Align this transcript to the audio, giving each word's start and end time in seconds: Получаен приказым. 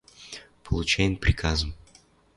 Получаен 0.63 1.13
приказым. 1.21 1.69